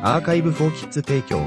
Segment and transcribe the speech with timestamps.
[0.00, 1.44] アーカイブフォーキッズ提供、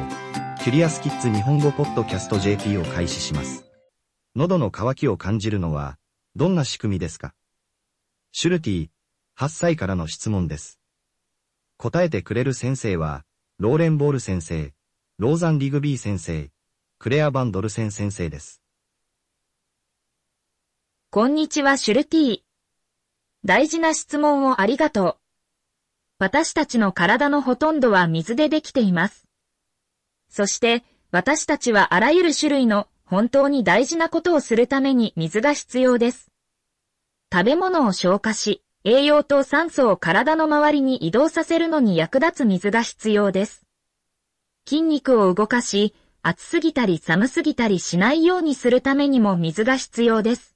[0.61, 3.63] キュリアスキッズ日本語ポッドキャスト JP を開始します。
[4.35, 5.97] 喉の渇きを感じるのは、
[6.35, 7.33] どんな仕組みですか？
[8.33, 8.89] シュルティ、
[9.39, 10.81] 8歳からの質問です。
[11.77, 13.23] 答えてくれる先生は、
[13.57, 14.73] ローレン・ボール先生、
[15.17, 16.49] ローザン・リグビー先生、
[16.99, 18.61] クレア・バンドルセン先生です。
[21.09, 22.39] こんにちは、シュルティ。
[23.45, 25.20] 大事な質問をありがとう。
[26.21, 29.25] 私たちの体のほとんどは水でできています。
[30.29, 36.31] そして、私たちはあらゆる種類の本当に大事なことをするために水が必要です。
[37.33, 43.65] 食べ物を消化し、栄養と酸素を体の周りに移動させるのに役立つ水が必要です。
[44.69, 50.55] 筋肉を動かし、暑すぎたり寒すぎたりしないようにするためにも水が必要です。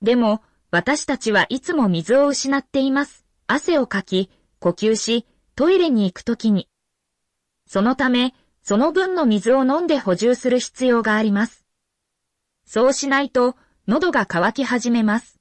[0.00, 3.26] でも、私たちはいつも水を失っています。
[3.48, 6.68] 汗をかき、呼吸し、トイレに行くときに。
[7.66, 11.64] そのため、その分の水を飲んで補充する必要があります。
[12.66, 13.56] そうしないと、
[13.88, 15.40] 喉が渇き始めます。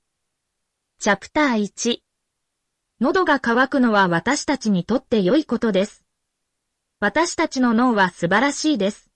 [0.99, 1.99] チャプター1
[3.01, 6.05] 喉が渇くのは私たちにとって良いことです。
[7.01, 9.09] 私たちの脳は素晴らしいです。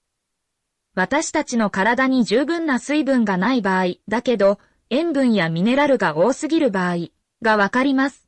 [0.95, 7.07] 私たちの体に十分な水分がない場合、だけど、塩分やミネラルが多すぎる場合
[7.41, 8.27] がわかります。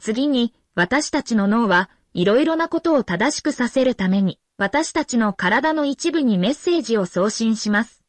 [0.00, 8.04] 次に、私たちの脳はいろいろなことを正しくさせるために、私たちの体の一部にメッセージを送信します。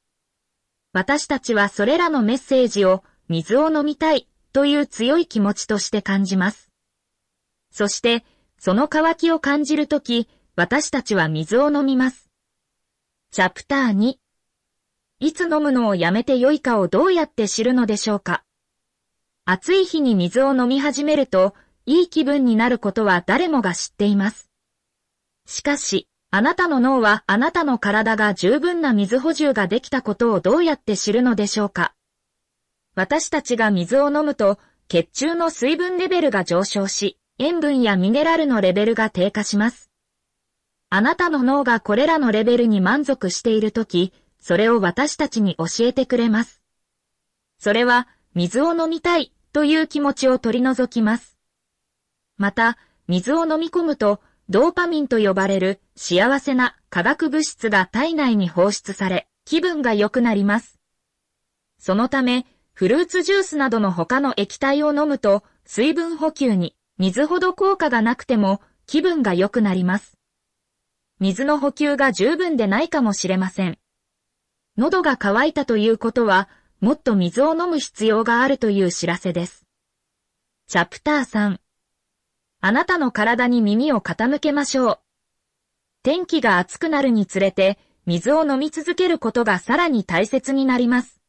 [0.94, 6.70] 私たちはそれらのメッセージを水を飲みたいという強い気持ちとして感じます。
[7.72, 8.24] そして、
[8.60, 12.30] その渇きを感じるとき、私たちは水を飲みます。
[13.32, 14.14] チャプター2
[15.22, 18.44] いつ飲むのをやめてよいかをどうやって知るのでしょうか
[19.46, 21.56] 暑い日に水を飲み始めると、
[21.90, 24.52] いい気分になることは誰もが知っています。
[25.48, 31.96] しかし、あなたの脳はあなたの体が十分な水補充ができたことをどうやって知るのでしょうか？
[32.94, 39.90] 私たちが水を飲むと、血中の水分レベルが上昇し、塩分やミネラルのレベルが低下します。
[40.92, 46.62] あなたの脳がこれらのレベルに満足しているとき、それを私たちに教えてくれます。
[47.58, 51.39] それは、水を飲みたいという気持ちを取り除きます。
[52.40, 52.78] また、
[53.08, 60.80] 水を飲み込むと、ドーパミンと呼ばれる幸せな化学物質が体内に放出され、気分が良くなります。
[61.78, 70.18] そのため、フルーツジュースなどの他の液体を飲むと、水分補給に水ほど効果がなくても気分が良くなります。
[71.20, 73.78] 水の補給が十分でないかもしれません。
[74.78, 76.48] 喉が渇いたということは、
[76.80, 79.66] もっと水を飲む必要があるという知らせです。
[80.68, 81.60] チャプター3
[82.62, 85.00] あなたの体に耳を傾けましょう。
[86.04, 91.22] 天気が暑くなるにつれて、水を飲み続けることがさらに大切になります。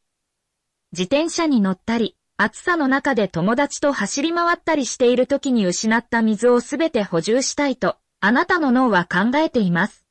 [0.91, 10.05] 自転車に乗ったり、暑さの中で友達と走り回ったりしている時に失った水をすべて補充したいと、あなたの脳は考えています。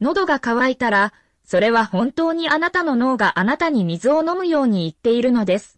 [0.00, 5.77] 喉が渇いたら、それは本当にあなたの脳があなたに水を飲むように言っているのです。